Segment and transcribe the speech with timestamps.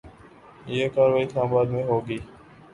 [0.67, 2.17] یہ کارروائی اسلام آباد میں ہو گی۔